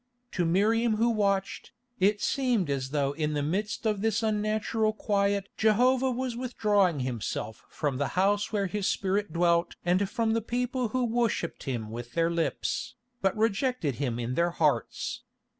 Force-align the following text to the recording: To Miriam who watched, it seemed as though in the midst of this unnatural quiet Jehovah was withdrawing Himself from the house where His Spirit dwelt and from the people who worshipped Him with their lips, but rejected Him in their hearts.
To 0.31 0.45
Miriam 0.45 0.95
who 0.95 1.11
watched, 1.11 1.73
it 1.99 2.21
seemed 2.23 2.71
as 2.71 2.89
though 2.89 3.11
in 3.11 3.33
the 3.33 3.43
midst 3.43 3.85
of 3.85 4.01
this 4.01 4.23
unnatural 4.23 4.93
quiet 4.93 5.49
Jehovah 5.57 6.09
was 6.09 6.35
withdrawing 6.35 7.01
Himself 7.01 7.63
from 7.69 7.97
the 7.99 8.07
house 8.17 8.51
where 8.51 8.65
His 8.65 8.87
Spirit 8.87 9.31
dwelt 9.31 9.75
and 9.85 10.09
from 10.09 10.33
the 10.33 10.41
people 10.41 10.87
who 10.87 11.05
worshipped 11.05 11.65
Him 11.65 11.91
with 11.91 12.13
their 12.13 12.31
lips, 12.31 12.95
but 13.21 13.37
rejected 13.37 13.97
Him 13.97 14.17
in 14.17 14.33
their 14.33 14.49
hearts. 14.49 15.21